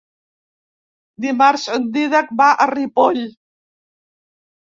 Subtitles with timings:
[1.25, 3.21] Dimarts en Dídac va a Ripoll.